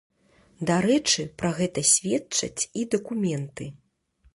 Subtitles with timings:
[0.69, 3.65] Дарэчы, пра гэта сведчаць і дакументы.